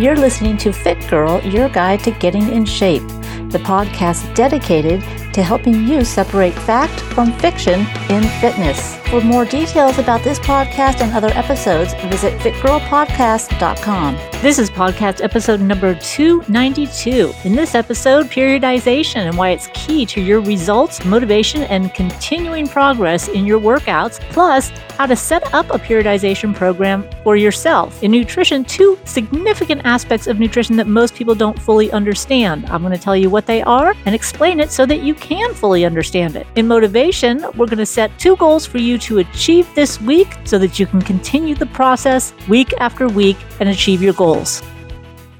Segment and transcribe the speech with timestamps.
[0.00, 3.06] You're listening to Fit Girl, your guide to getting in shape,
[3.50, 8.96] the podcast dedicated to helping you separate fact from fiction in fitness.
[9.10, 14.16] For more details about this podcast and other episodes, visit fitgirlpodcast.com.
[14.40, 17.32] This is podcast episode number 292.
[17.44, 23.28] In this episode, periodization and why it's key to your results, motivation, and continuing progress
[23.28, 28.02] in your workouts, plus how to set up a periodization program for yourself.
[28.02, 32.66] In nutrition, two significant aspects of nutrition that most people don't fully understand.
[32.66, 35.54] I'm going to tell you what they are and explain it so that you can
[35.54, 36.46] fully understand it.
[36.56, 40.58] In motivation, we're going to set two goals for you to achieve this week so
[40.58, 44.62] that you can continue the process week after week and achieve your goals.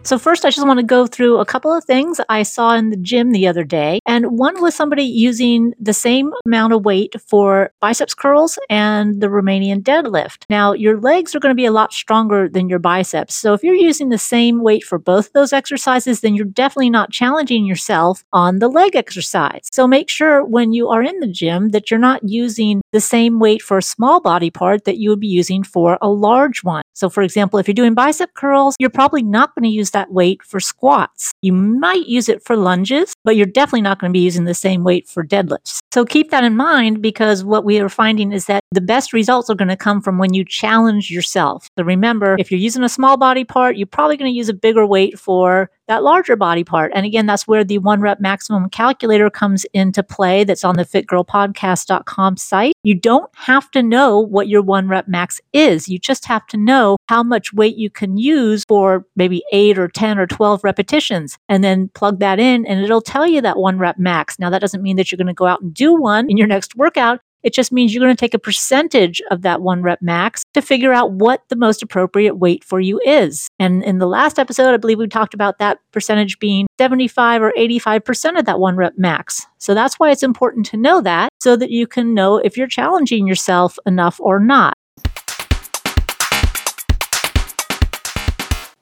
[0.02, 2.90] So, first, I just want to go through a couple of things I saw in
[2.90, 3.99] the gym the other day.
[4.20, 9.28] And one was somebody using the same amount of weight for biceps curls and the
[9.28, 10.44] Romanian deadlift.
[10.50, 13.34] Now, your legs are going to be a lot stronger than your biceps.
[13.34, 17.10] So, if you're using the same weight for both those exercises, then you're definitely not
[17.10, 19.68] challenging yourself on the leg exercise.
[19.72, 23.38] So, make sure when you are in the gym that you're not using the same
[23.38, 26.82] weight for a small body part that you would be using for a large one.
[26.92, 30.12] So, for example, if you're doing bicep curls, you're probably not going to use that
[30.12, 31.32] weight for squats.
[31.40, 34.54] You might use it for lunges, but you're definitely not going to be using the
[34.54, 35.80] same weight for deadlifts.
[35.92, 39.50] So, keep that in mind because what we are finding is that the best results
[39.50, 41.68] are going to come from when you challenge yourself.
[41.78, 44.54] So, remember, if you're using a small body part, you're probably going to use a
[44.54, 46.92] bigger weight for that larger body part.
[46.94, 50.84] And again, that's where the one rep maximum calculator comes into play that's on the
[50.84, 52.74] fitgirlpodcast.com site.
[52.84, 55.88] You don't have to know what your one rep max is.
[55.88, 59.88] You just have to know how much weight you can use for maybe eight or
[59.88, 63.76] 10 or 12 repetitions and then plug that in and it'll tell you that one
[63.76, 64.38] rep max.
[64.38, 66.46] Now, that doesn't mean that you're going to go out and do one in your
[66.46, 67.18] next workout.
[67.42, 70.60] It just means you're going to take a percentage of that one rep max to
[70.60, 73.48] figure out what the most appropriate weight for you is.
[73.58, 77.52] And in the last episode, I believe we talked about that percentage being 75 or
[77.56, 79.46] 85% of that one rep max.
[79.58, 82.66] So that's why it's important to know that so that you can know if you're
[82.66, 84.74] challenging yourself enough or not.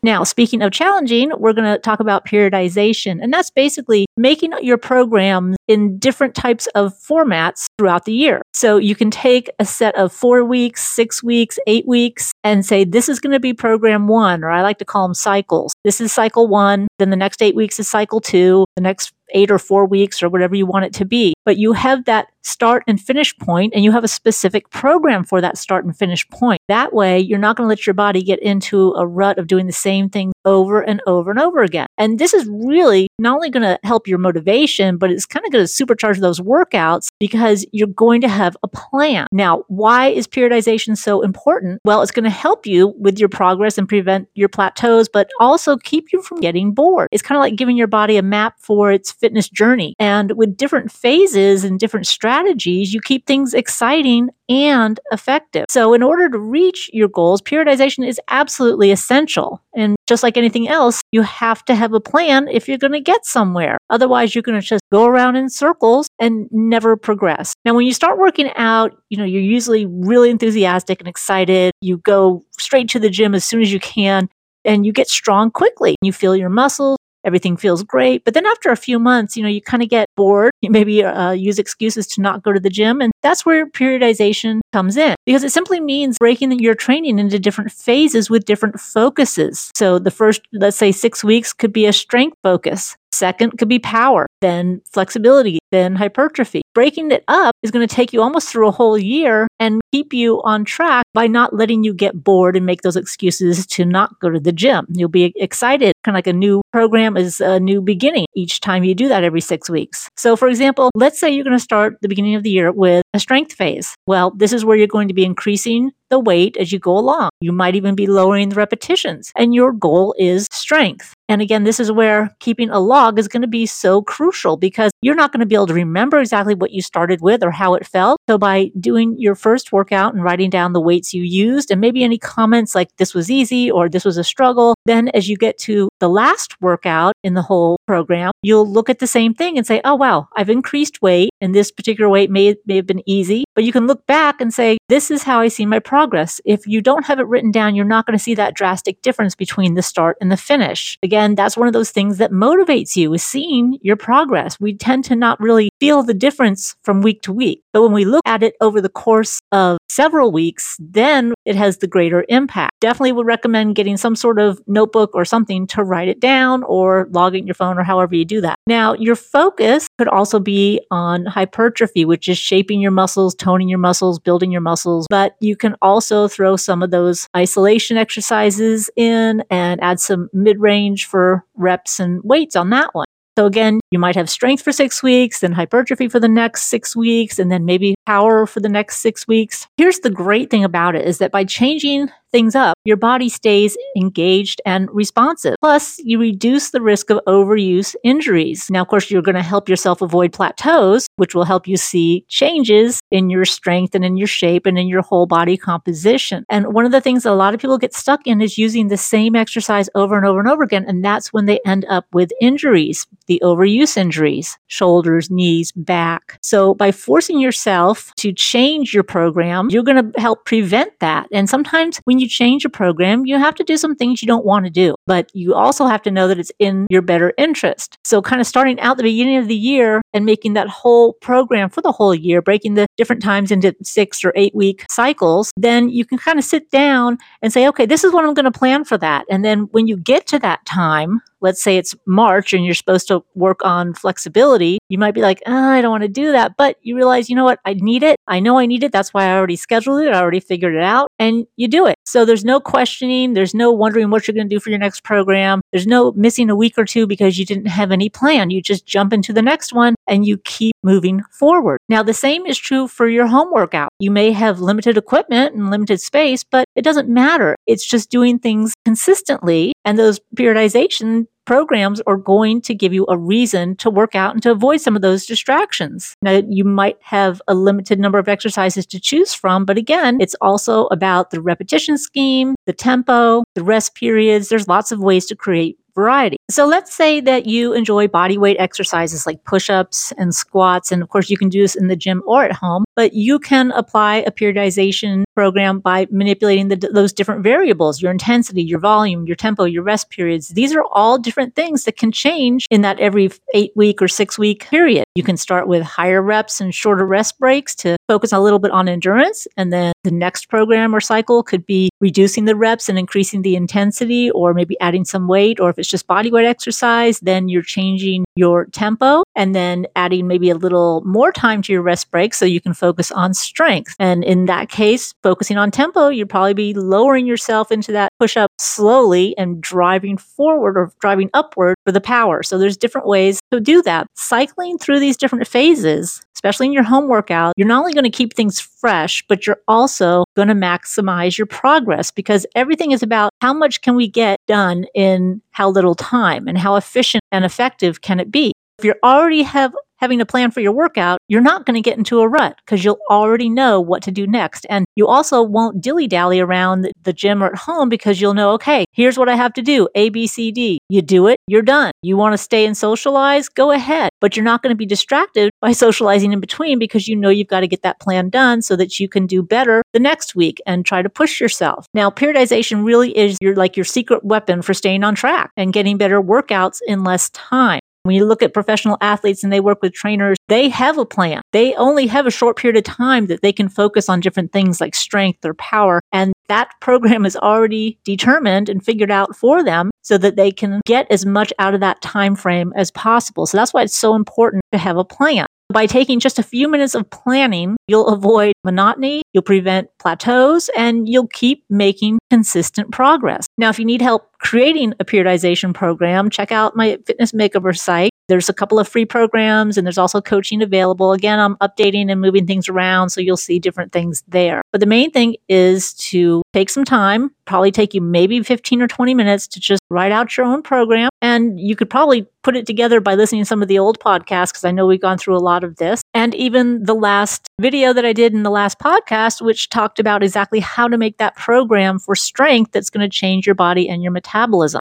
[0.03, 3.19] Now, speaking of challenging, we're going to talk about periodization.
[3.21, 8.43] And that's basically making your program in different types of formats throughout the year.
[8.53, 12.84] So you can take a set of four weeks, six weeks, eight weeks, and say,
[12.84, 15.75] this is going to be program one, or I like to call them cycles.
[15.84, 16.89] This is cycle one.
[16.99, 18.65] Then the next eight weeks is cycle two.
[18.75, 21.34] The next eight or four weeks or whatever you want it to be.
[21.45, 25.41] But you have that start and finish point and you have a specific program for
[25.41, 26.61] that start and finish point.
[26.69, 29.67] That way, you're not going to let your body get into a rut of doing
[29.67, 31.86] the same thing over and over and over again.
[31.98, 35.53] And this is really not only going to help your motivation, but it's kind of
[35.53, 39.27] going to supercharge those workouts because you're going to have a plan.
[39.33, 41.81] Now, why is periodization so important?
[41.84, 45.77] Well, it's going to help you with your progress and prevent your plateaus, but also
[45.77, 47.09] keep you from getting bored.
[47.12, 49.95] It's kind of like giving your body a map for its fitness journey.
[49.99, 55.67] And with different phases and different strategies, you keep things exciting and effective.
[55.69, 59.62] So, in order to reach your goals, periodization is absolutely essential.
[59.75, 63.01] And just like anything else, you have to have a plan if you're going to
[63.01, 63.78] get somewhere.
[63.91, 67.54] Otherwise, you're going to just go around in circles and never progress.
[67.65, 71.72] Now, when you start working out, you know, you're usually really enthusiastic and excited.
[71.81, 74.28] You go straight to the gym as soon as you can
[74.65, 75.97] and you get strong quickly.
[76.03, 78.25] You feel your muscles, everything feels great.
[78.25, 80.53] But then after a few months, you know, you kind of get bored.
[80.60, 83.00] You maybe uh, use excuses to not go to the gym.
[83.00, 87.71] And that's where periodization comes in because it simply means breaking your training into different
[87.71, 89.71] phases with different focuses.
[89.77, 92.97] So the first, let's say six weeks could be a strength focus.
[93.12, 96.62] Second could be power, then flexibility, then hypertrophy.
[96.75, 100.12] Breaking it up is going to take you almost through a whole year and keep
[100.12, 104.21] you on track by not letting you get bored and make those excuses to not
[104.21, 104.87] go to the gym.
[104.91, 108.84] You'll be excited, kind of like a new program is a new beginning each time
[108.84, 110.09] you do that every six weeks.
[110.16, 113.03] So, for example, let's say you're going to start the beginning of the year with
[113.15, 113.95] a strength phase.
[114.06, 117.31] Well, this is where you're going to be increasing the weight as you go along.
[117.41, 121.15] You might even be lowering the repetitions, and your goal is strength.
[121.28, 124.91] And again, this is where keeping a log is going to be so crucial because
[125.03, 127.75] you're not going to be able to remember exactly what you started with or how
[127.75, 128.19] it felt.
[128.28, 132.03] So, by doing your first workout and writing down the weights you used and maybe
[132.03, 135.59] any comments like this was easy or this was a struggle, then as you get
[135.59, 139.66] to the last workout in the whole program, you'll look at the same thing and
[139.66, 143.45] say, oh, wow, I've increased weight and this particular weight may, may have been easy.
[143.54, 145.97] But you can look back and say, this is how I see my progress.
[146.45, 149.34] If you don't have it written down, you're not going to see that drastic difference
[149.34, 150.98] between the start and the finish.
[151.03, 154.60] Again, that's one of those things that motivates you is seeing your progress.
[154.60, 157.62] We tend to not really feel the difference from week to week.
[157.72, 161.79] But when we look at it over the course of several weeks, then it has
[161.79, 162.73] the greater impact.
[162.81, 167.09] Definitely would recommend getting some sort of notebook or something to write it down or
[167.11, 168.59] log in your phone or however you do that.
[168.67, 173.79] Now, your focus could also be on hypertrophy, which is shaping your muscles, toning your
[173.79, 179.43] muscles, building your muscles, but you can also throw some of those isolation exercises in
[179.51, 183.07] and add some mid range for reps and weights on that one.
[183.39, 186.97] So again, you might have strength for six weeks, then hypertrophy for the next six
[186.97, 189.69] weeks, and then maybe power for the next six weeks.
[189.77, 193.77] Here's the great thing about it is that by changing things up, your body stays
[193.97, 195.57] engaged and responsive.
[195.60, 198.66] Plus, you reduce the risk of overuse injuries.
[198.71, 202.25] Now, of course, you're going to help yourself avoid plateaus, which will help you see
[202.28, 206.45] changes in your strength and in your shape and in your whole body composition.
[206.48, 208.89] And one of the things that a lot of people get stuck in is using
[208.89, 210.84] the same exercise over and over and over again.
[210.86, 216.39] And that's when they end up with injuries, the overuse injuries, shoulders, knees, back.
[216.42, 221.27] So by forcing yourself to change your program, you're going to help prevent that.
[221.33, 224.44] And sometimes when you change a program, you have to do some things you don't
[224.44, 227.98] want to do, but you also have to know that it's in your better interest.
[228.04, 231.69] So kind of starting out the beginning of the year and making that whole program
[231.69, 235.89] for the whole year, breaking the different times into six or eight week cycles, then
[235.89, 238.59] you can kind of sit down and say, okay, this is what I'm going to
[238.59, 239.25] plan for that.
[239.31, 243.07] And then when you get to that time, let's say it's March and you're supposed
[243.09, 246.57] to work on flexibility, you might be like, oh, I don't want to do that.
[246.57, 247.61] But you realize, you know what?
[247.65, 248.16] I need it.
[248.27, 248.93] I know I need it.
[248.93, 250.13] That's why I already scheduled it.
[250.13, 251.09] I already figured it out.
[251.19, 251.97] And you do it.
[252.04, 253.34] So there's no questioning.
[253.34, 255.61] There's no wondering what you're going to do for your next program.
[255.72, 258.50] There's no missing a week or two because you didn't have any plan.
[258.50, 261.78] You just jump into the next one and you keep moving forward.
[261.88, 263.90] Now, the same is true for your home workout.
[263.99, 267.57] You may have limited equipment and limited space, but it doesn't matter.
[267.66, 269.73] It's just doing things consistently.
[269.85, 274.42] And those periodization programs are going to give you a reason to work out and
[274.42, 276.14] to avoid some of those distractions.
[276.21, 280.37] Now, you might have a limited number of exercises to choose from, but again, it's
[280.42, 284.50] also about the repetition scheme, the tempo, the rest periods.
[284.50, 286.37] There's lots of ways to create variety.
[286.49, 290.92] So let's say that you enjoy body weight exercises like push ups and squats.
[290.92, 293.40] And of course, you can do this in the gym or at home, but you
[293.40, 299.26] can apply a periodization program by manipulating the, those different variables your intensity, your volume,
[299.26, 300.49] your tempo, your rest periods.
[300.49, 304.38] These are all different things that can change in that every eight week or six
[304.38, 305.05] week period.
[305.14, 308.71] You can start with higher reps and shorter rest breaks to focus a little bit
[308.71, 309.47] on endurance.
[309.57, 313.56] And then the next program or cycle could be reducing the reps and increasing the
[313.56, 315.61] intensity, or maybe adding some weight.
[315.61, 320.26] Or if it's just body weight exercise, then you're changing your tempo and then adding
[320.26, 323.95] maybe a little more time to your rest break so you can focus on strength.
[323.99, 328.37] And in that case, focusing on tempo, you'd probably be lowering yourself into that push
[328.37, 332.42] up slowly and driving forward or driving upward for the power.
[332.42, 334.06] So there's different ways to do that.
[334.16, 338.11] Cycling through these different phases, especially in your home workout, you're not only going to
[338.11, 339.98] keep things fresh, but you're also
[340.37, 344.87] going to maximize your progress because everything is about how much can we get done
[344.95, 348.52] in how little time and how efficient and effective can it be.
[348.78, 351.99] If you already have having a plan for your workout, you're not going to get
[351.99, 354.66] into a rut because you'll already know what to do next.
[354.71, 358.52] And you also won't dilly dally around the gym or at home because you'll know,
[358.52, 360.78] okay, here's what I have to do A, B, C, D.
[360.88, 361.92] You do it, you're done.
[362.02, 363.49] You want to stay and socialize?
[363.49, 364.11] Go ahead.
[364.21, 367.49] But you're not going to be distracted by socializing in between because you know you've
[367.49, 370.61] got to get that plan done so that you can do better the next week
[370.66, 371.87] and try to push yourself.
[371.94, 375.97] Now, periodization really is your like your secret weapon for staying on track and getting
[375.99, 377.80] better workouts in less time.
[378.02, 381.43] When you look at professional athletes and they work with trainers, they have a plan.
[381.52, 384.81] They only have a short period of time that they can focus on different things
[384.81, 386.00] like strength or power.
[386.12, 390.81] And that program is already determined and figured out for them so that they can
[390.87, 393.47] get as much out of that time frame as possible.
[393.47, 395.47] So that's why it's so important to have a plan.
[395.71, 401.07] By taking just a few minutes of planning, you'll avoid monotony, you'll prevent plateaus, and
[401.07, 403.47] you'll keep making consistent progress.
[403.58, 408.12] Now, if you need help creating a periodization program, check out my fitness makeover site.
[408.28, 411.12] There's a couple of free programs and there's also coaching available.
[411.12, 414.62] Again, I'm updating and moving things around, so you'll see different things there.
[414.70, 418.86] But the main thing is to take some time, probably take you maybe 15 or
[418.86, 421.08] 20 minutes to just write out your own program.
[421.22, 424.50] And you could probably put it together by listening to some of the old podcasts,
[424.50, 426.02] because I know we've gone through a lot of this.
[426.14, 430.22] And even the last video that I did in the last podcast, which talked about
[430.22, 434.02] exactly how to make that program for strength that's going to change your body and
[434.02, 434.80] your metabolism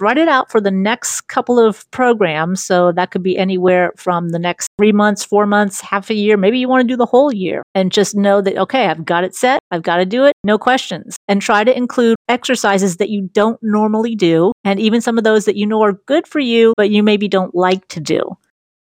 [0.00, 2.62] write it out for the next couple of programs.
[2.62, 6.36] So that could be anywhere from the next three months, four months, half a year.
[6.36, 9.24] Maybe you want to do the whole year and just know that, okay, I've got
[9.24, 9.60] it set.
[9.70, 10.34] I've got to do it.
[10.44, 11.16] No questions.
[11.28, 14.52] And try to include exercises that you don't normally do.
[14.64, 17.28] And even some of those that you know are good for you, but you maybe
[17.28, 18.36] don't like to do.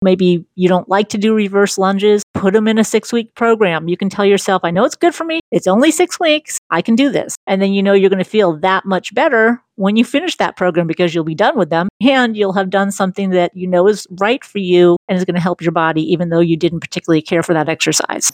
[0.01, 3.89] Maybe you don't like to do reverse lunges, put them in a six week program.
[3.89, 5.41] You can tell yourself, I know it's good for me.
[5.51, 6.59] It's only six weeks.
[6.71, 7.35] I can do this.
[7.47, 10.57] And then you know you're going to feel that much better when you finish that
[10.57, 13.89] program because you'll be done with them and you'll have done something that you know
[13.89, 16.81] is right for you and is going to help your body, even though you didn't
[16.81, 18.31] particularly care for that exercise.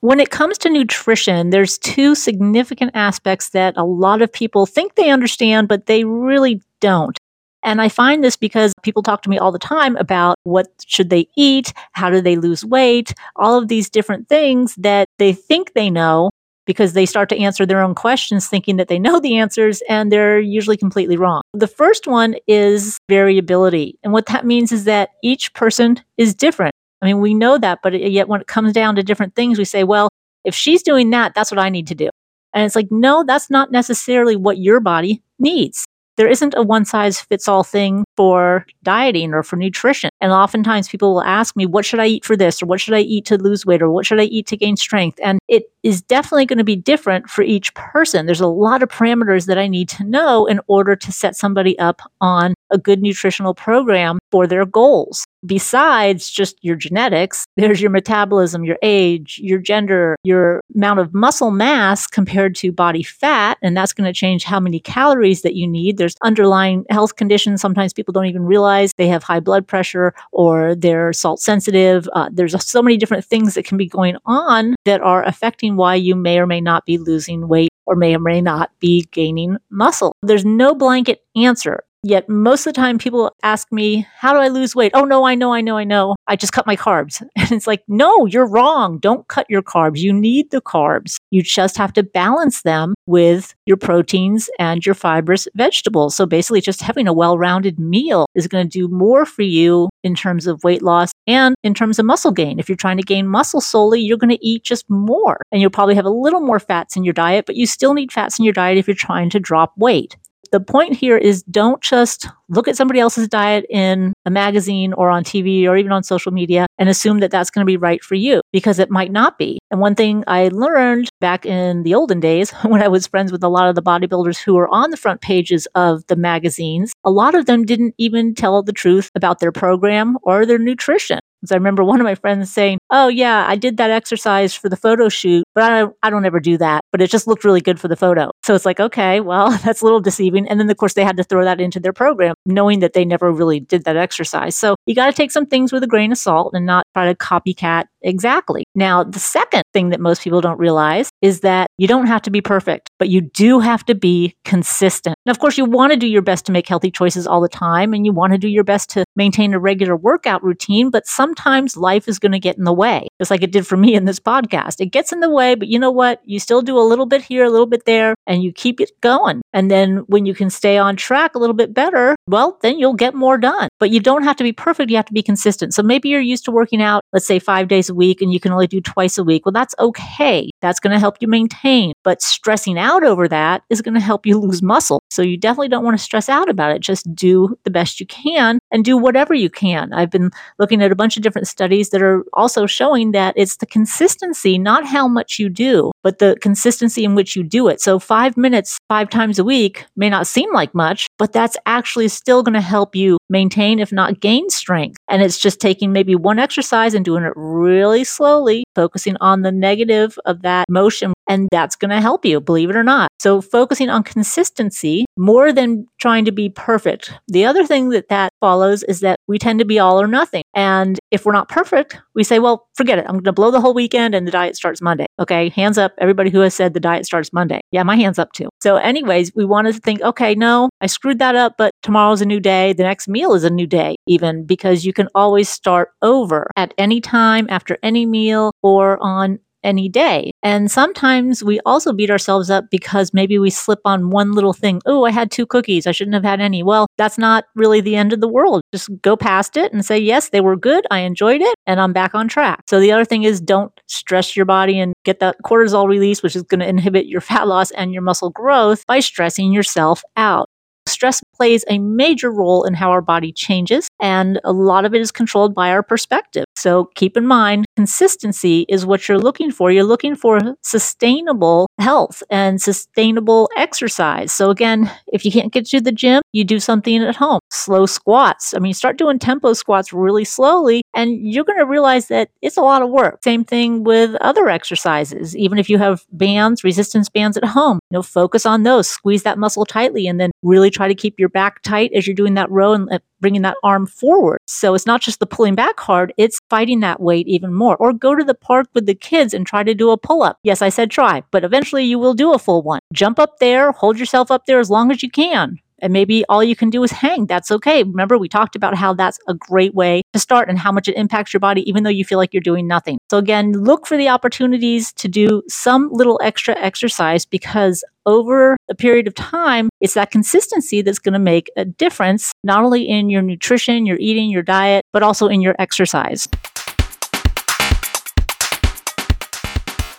[0.00, 4.94] When it comes to nutrition, there's two significant aspects that a lot of people think
[4.94, 7.19] they understand, but they really don't.
[7.62, 11.10] And I find this because people talk to me all the time about what should
[11.10, 15.74] they eat, how do they lose weight, all of these different things that they think
[15.74, 16.30] they know
[16.66, 20.12] because they start to answer their own questions thinking that they know the answers and
[20.12, 21.42] they're usually completely wrong.
[21.52, 23.98] The first one is variability.
[24.02, 26.74] And what that means is that each person is different.
[27.02, 29.64] I mean, we know that, but yet when it comes down to different things, we
[29.64, 30.10] say, well,
[30.44, 32.08] if she's doing that, that's what I need to do.
[32.54, 35.86] And it's like, no, that's not necessarily what your body needs
[36.16, 40.10] there isn't a one size fits all thing for dieting or for nutrition.
[40.20, 42.62] And oftentimes people will ask me, what should I eat for this?
[42.62, 43.82] Or what should I eat to lose weight?
[43.82, 45.18] Or what should I eat to gain strength?
[45.22, 48.26] And it is definitely going to be different for each person.
[48.26, 51.78] There's a lot of parameters that I need to know in order to set somebody
[51.78, 57.90] up on a good nutritional program for their goals besides just your genetics, there's your
[57.90, 63.58] metabolism, your age, your gender, your amount of muscle mass compared to body fat.
[63.62, 65.96] And that's going to change how many calories that you need.
[65.96, 67.60] There's underlying health conditions.
[67.60, 72.08] Sometimes people don't even realize they have high blood pressure or they're salt sensitive.
[72.14, 75.94] Uh, there's so many different things that can be going on that are affecting why
[75.94, 79.56] you may or may not be losing weight or may or may not be gaining
[79.70, 80.14] muscle.
[80.22, 81.82] There's no blanket answer.
[82.02, 84.92] Yet most of the time people ask me, How do I lose weight?
[84.94, 86.16] Oh, no, I know, I know, I know.
[86.26, 87.22] I just cut my carbs.
[87.36, 88.98] And it's like, No, you're wrong.
[88.98, 89.98] Don't cut your carbs.
[89.98, 91.16] You need the carbs.
[91.30, 96.16] You just have to balance them with your proteins and your fibrous vegetables.
[96.16, 99.90] So basically, just having a well rounded meal is going to do more for you
[100.02, 102.58] in terms of weight loss and in terms of muscle gain.
[102.58, 105.36] If you're trying to gain muscle solely, you're going to eat just more.
[105.52, 108.10] And you'll probably have a little more fats in your diet, but you still need
[108.10, 110.16] fats in your diet if you're trying to drop weight
[110.52, 115.08] the point here is don't just look at somebody else's diet in a magazine or
[115.08, 118.02] on TV or even on social media and assume that that's going to be right
[118.02, 119.58] for you because it might not be.
[119.70, 123.44] And one thing I learned back in the olden days when I was friends with
[123.44, 127.10] a lot of the bodybuilders who were on the front pages of the magazines, a
[127.10, 131.20] lot of them didn't even tell the truth about their program or their nutrition.
[131.50, 134.76] I remember one of my friends saying, "Oh yeah, I did that exercise for the
[134.76, 136.82] photo shoot, but I I don't ever do that.
[136.92, 139.80] But it just looked really good for the photo." So it's like, okay, well, that's
[139.80, 140.48] a little deceiving.
[140.48, 143.04] And then of course they had to throw that into their program, knowing that they
[143.04, 144.56] never really did that exercise.
[144.56, 147.06] So you got to take some things with a grain of salt and not try
[147.06, 148.64] to copycat exactly.
[148.74, 152.30] Now, the second thing that most people don't realize is that you don't have to
[152.30, 155.16] be perfect, but you do have to be consistent.
[155.26, 157.48] And of course, you want to do your best to make healthy choices all the
[157.48, 161.06] time, and you want to do your best to maintain a regular workout routine, but
[161.06, 163.94] sometimes life is going to get in the way, just like it did for me
[163.94, 164.80] in this podcast.
[164.80, 166.22] It gets in the way, but you know what?
[166.24, 168.92] You still do a little bit here, a little bit there, and you keep it
[169.02, 169.42] going.
[169.52, 172.94] And then when you can stay on track a little bit better, well, then you'll
[172.94, 173.68] get more done.
[173.78, 175.74] But you don't have to be perfect, you have to be consistent.
[175.74, 178.40] So maybe you're used to working out, let's say five days a week and you
[178.40, 179.44] can only do twice a week.
[179.44, 180.50] Well, that's okay.
[180.62, 181.92] That's going to help you maintain.
[182.04, 185.00] But stressing out over that is going to help you lose muscle.
[185.10, 186.80] So you definitely don't want to stress out about it.
[186.80, 189.92] Just do the best you can and do whatever you can.
[189.92, 193.56] I've been looking at a bunch of different studies that are also showing that it's
[193.56, 197.80] the consistency, not how much you do, but the consistency in which you do it.
[197.80, 202.08] So five minutes, five times a week may not seem like much, but that's actually
[202.08, 204.96] still going to help you maintain, if not gain strength.
[205.08, 209.52] And it's just taking maybe one exercise and doing it really slowly, focusing on the
[209.52, 211.12] negative of that motion.
[211.30, 213.08] And that's going to help you, believe it or not.
[213.20, 217.12] So focusing on consistency more than trying to be perfect.
[217.28, 220.42] The other thing that that follows is that we tend to be all or nothing.
[220.54, 223.04] And if we're not perfect, we say, well, forget it.
[223.06, 225.06] I'm going to blow the whole weekend and the diet starts Monday.
[225.20, 225.50] Okay.
[225.50, 225.92] Hands up.
[225.98, 227.60] Everybody who has said the diet starts Monday.
[227.70, 228.48] Yeah, my hands up too.
[228.60, 232.26] So anyways, we wanted to think, okay, no, I screwed that up, but tomorrow's a
[232.26, 232.72] new day.
[232.72, 236.74] The next meal is a new day, even because you can always start over at
[236.76, 240.30] any time after any meal or on any day.
[240.42, 244.80] And sometimes we also beat ourselves up because maybe we slip on one little thing.
[244.86, 245.86] Oh, I had two cookies.
[245.86, 246.62] I shouldn't have had any.
[246.62, 248.62] Well, that's not really the end of the world.
[248.72, 250.86] Just go past it and say, yes, they were good.
[250.90, 252.62] I enjoyed it and I'm back on track.
[252.68, 256.36] So the other thing is don't stress your body and get that cortisol release, which
[256.36, 260.48] is going to inhibit your fat loss and your muscle growth by stressing yourself out.
[260.86, 265.00] Stress plays a major role in how our body changes, and a lot of it
[265.00, 266.44] is controlled by our perspective.
[266.54, 269.72] So keep in mind, consistency is what you're looking for.
[269.72, 274.32] You're looking for sustainable health and sustainable exercise.
[274.32, 277.40] So again, if you can't get to the gym, you do something at home.
[277.50, 278.52] Slow squats.
[278.52, 282.58] I mean, start doing tempo squats really slowly, and you're going to realize that it's
[282.58, 283.24] a lot of work.
[283.24, 285.34] Same thing with other exercises.
[285.34, 288.90] Even if you have bands, resistance bands at home, you know, focus on those.
[288.90, 292.14] Squeeze that muscle tightly, and then really try to keep your back tight as you're
[292.14, 294.38] doing that row and uh, bringing that arm forward.
[294.46, 297.76] So it's not just the pulling back hard, it's fighting that weight even more.
[297.76, 300.38] Or go to the park with the kids and try to do a pull up.
[300.42, 302.80] Yes, I said try, but eventually you will do a full one.
[302.92, 305.58] Jump up there, hold yourself up there as long as you can.
[305.82, 307.26] And maybe all you can do is hang.
[307.26, 307.82] That's okay.
[307.82, 310.96] Remember, we talked about how that's a great way to start and how much it
[310.96, 312.98] impacts your body, even though you feel like you're doing nothing.
[313.10, 318.74] So, again, look for the opportunities to do some little extra exercise because over a
[318.74, 323.10] period of time, it's that consistency that's going to make a difference, not only in
[323.10, 326.26] your nutrition, your eating, your diet, but also in your exercise.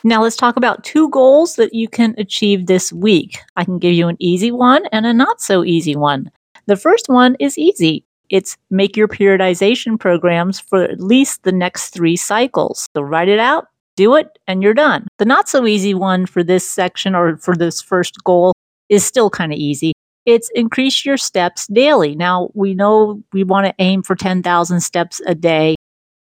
[0.04, 3.40] Now, let's talk about two goals that you can achieve this week.
[3.56, 6.32] I can give you an easy one and a not so easy one.
[6.66, 8.04] The first one is easy.
[8.30, 12.88] It's make your periodization programs for at least the next three cycles.
[12.96, 15.08] So write it out, do it, and you're done.
[15.20, 18.54] The not so easy one for this section or for this first goal
[18.90, 19.94] is still kind of easy.
[20.26, 22.16] It's increase your steps daily.
[22.16, 25.76] Now, we know we want to aim for 10,000 steps a day.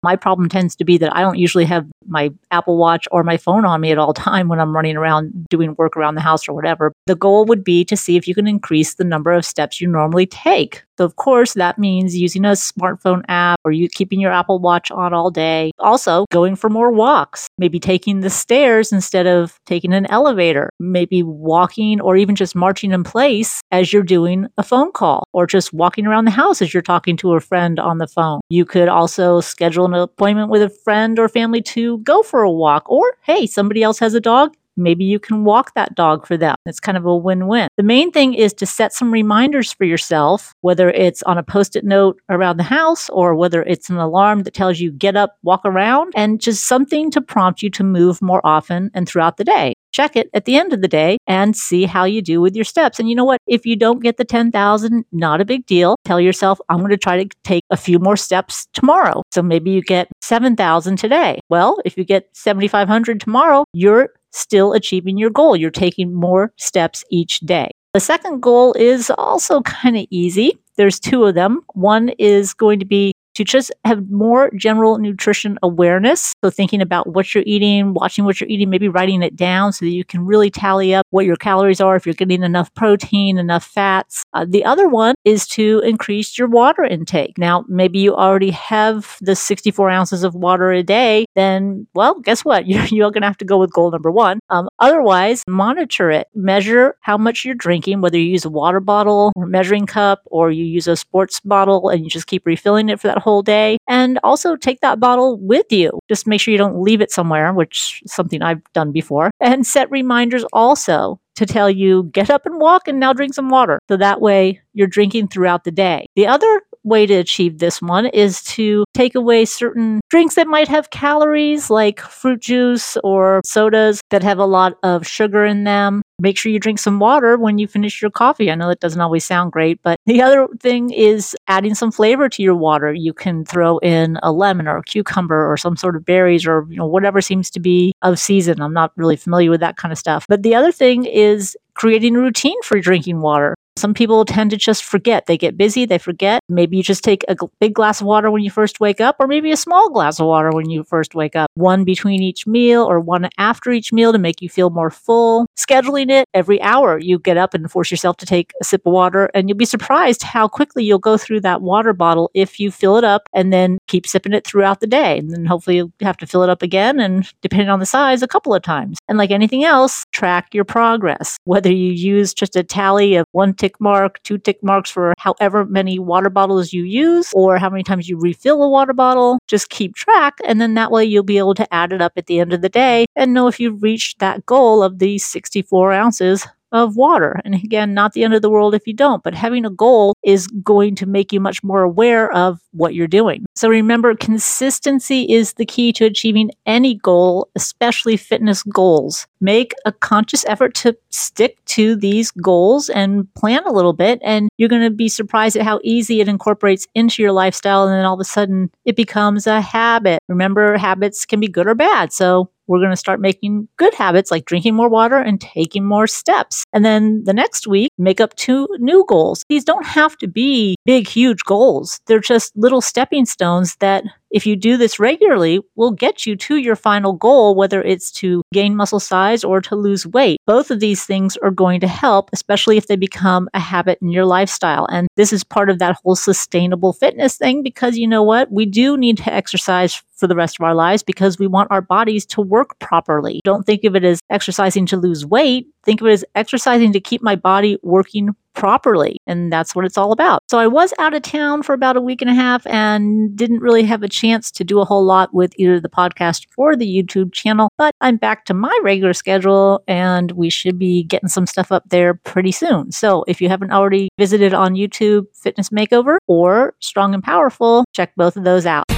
[0.03, 3.37] My problem tends to be that I don't usually have my Apple Watch or my
[3.37, 6.47] phone on me at all time when I'm running around doing work around the house
[6.47, 6.93] or whatever.
[7.07, 9.87] The goal would be to see if you can increase the number of steps you
[9.87, 10.83] normally take.
[10.97, 14.91] So of course, that means using a smartphone app or you keeping your Apple Watch
[14.91, 15.71] on all day.
[15.79, 21.23] Also, going for more walks, maybe taking the stairs instead of taking an elevator, maybe
[21.23, 25.73] walking or even just marching in place as you're doing a phone call or just
[25.73, 28.41] walking around the house as you're talking to a friend on the phone.
[28.49, 32.51] You could also schedule an appointment with a friend or family to go for a
[32.51, 36.37] walk or hey, somebody else has a dog, Maybe you can walk that dog for
[36.37, 36.55] them.
[36.65, 37.67] It's kind of a win win.
[37.77, 41.75] The main thing is to set some reminders for yourself, whether it's on a post
[41.75, 45.37] it note around the house or whether it's an alarm that tells you get up,
[45.43, 49.43] walk around, and just something to prompt you to move more often and throughout the
[49.43, 52.55] day check it at the end of the day and see how you do with
[52.55, 52.99] your steps.
[52.99, 53.41] And you know what?
[53.47, 55.95] If you don't get the 10,000, not a big deal.
[56.05, 59.23] Tell yourself, I'm going to try to take a few more steps tomorrow.
[59.31, 61.39] So maybe you get 7,000 today.
[61.49, 65.55] Well, if you get 7,500 tomorrow, you're still achieving your goal.
[65.55, 67.71] You're taking more steps each day.
[67.93, 70.57] The second goal is also kind of easy.
[70.75, 71.61] There's two of them.
[71.73, 76.33] One is going to be to just have more general nutrition awareness.
[76.43, 79.85] So, thinking about what you're eating, watching what you're eating, maybe writing it down so
[79.85, 83.37] that you can really tally up what your calories are, if you're getting enough protein,
[83.37, 84.23] enough fats.
[84.33, 87.37] Uh, the other one is to increase your water intake.
[87.37, 92.43] Now, maybe you already have the 64 ounces of water a day, then, well, guess
[92.43, 92.65] what?
[92.67, 94.39] You're, you're going to have to go with goal number one.
[94.49, 99.31] Um, otherwise, monitor it, measure how much you're drinking, whether you use a water bottle
[99.35, 102.99] or measuring cup or you use a sports bottle and you just keep refilling it
[102.99, 103.77] for that whole day.
[103.89, 105.99] And also take that bottle with you.
[106.07, 109.31] Just make sure you don't leave it somewhere, which is something I've done before.
[109.41, 113.49] And set reminders also to tell you get up and walk and now drink some
[113.49, 113.79] water.
[113.89, 116.07] So that way you're drinking throughout the day.
[116.15, 120.67] The other way to achieve this one is to take away certain drinks that might
[120.67, 126.01] have calories, like fruit juice or sodas that have a lot of sugar in them.
[126.19, 128.49] Make sure you drink some water when you finish your coffee.
[128.49, 132.27] I know that doesn't always sound great, but the other thing is adding some flavor
[132.29, 132.91] to your water.
[132.91, 136.65] You can throw in a lemon or a cucumber or some sort of berries or
[136.69, 138.61] you know whatever seems to be of season.
[138.61, 140.25] I'm not really familiar with that kind of stuff.
[140.27, 143.55] But the other thing is creating a routine for drinking water.
[143.77, 145.27] Some people tend to just forget.
[145.27, 146.41] They get busy, they forget.
[146.49, 149.27] Maybe you just take a big glass of water when you first wake up, or
[149.27, 151.51] maybe a small glass of water when you first wake up.
[151.53, 155.45] One between each meal or one after each meal to make you feel more full.
[155.55, 156.97] Scheduling it every hour.
[156.97, 159.65] You get up and force yourself to take a sip of water, and you'll be
[159.65, 163.53] surprised how quickly you'll go through that water bottle if you fill it up and
[163.53, 165.19] then keep sipping it throughout the day.
[165.19, 168.23] And then hopefully you'll have to fill it up again, and depending on the size,
[168.23, 168.97] a couple of times.
[169.07, 171.37] And like anything else, track your progress.
[171.43, 175.13] Whether you use just a tally of one tick tick mark, two tick marks for
[175.17, 179.39] however many water bottles you use or how many times you refill a water bottle.
[179.47, 180.37] Just keep track.
[180.45, 182.61] And then that way you'll be able to add it up at the end of
[182.61, 187.39] the day and know if you've reached that goal of these 64 ounces of water.
[187.45, 190.15] And again, not the end of the world if you don't, but having a goal
[190.23, 193.45] is going to make you much more aware of what you're doing.
[193.55, 199.27] So remember, consistency is the key to achieving any goal, especially fitness goals.
[199.39, 204.49] Make a conscious effort to stick to these goals and plan a little bit, and
[204.57, 207.87] you're going to be surprised at how easy it incorporates into your lifestyle.
[207.87, 210.19] And then all of a sudden, it becomes a habit.
[210.27, 212.11] Remember, habits can be good or bad.
[212.11, 216.07] So we're going to start making good habits like drinking more water and taking more
[216.07, 216.65] steps.
[216.73, 219.43] And then the next week, make up two new goals.
[219.49, 221.99] These don't have to be big, huge goals.
[222.07, 226.57] They're just little stepping stones that if you do this regularly, will get you to
[226.57, 230.39] your final goal, whether it's to gain muscle size or to lose weight.
[230.45, 234.09] Both of these things are going to help, especially if they become a habit in
[234.09, 234.87] your lifestyle.
[234.91, 238.51] And this is part of that whole sustainable fitness thing because you know what?
[238.51, 241.81] We do need to exercise for the rest of our lives because we want our
[241.81, 243.39] bodies to work properly.
[243.43, 245.67] Don't think of it as exercising to lose weight.
[245.83, 249.21] Think of it as exercising to keep my body working properly.
[249.27, 250.41] And that's what it's all about.
[250.49, 253.59] So I was out of town for about a week and a half and didn't
[253.59, 256.87] really have a chance to do a whole lot with either the podcast or the
[256.87, 261.45] YouTube channel, but I'm back to my regular schedule and we should be getting some
[261.45, 262.91] stuff up there pretty soon.
[262.91, 268.11] So if you haven't already visited on YouTube Fitness Makeover or Strong and Powerful, check
[268.15, 268.96] both of those out.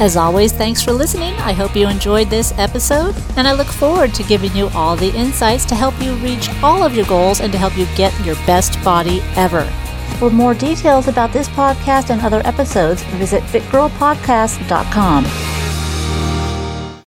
[0.00, 1.34] As always, thanks for listening.
[1.34, 5.14] I hope you enjoyed this episode, and I look forward to giving you all the
[5.14, 8.36] insights to help you reach all of your goals and to help you get your
[8.46, 9.64] best body ever.
[10.18, 15.69] For more details about this podcast and other episodes, visit fitgirlpodcast.com.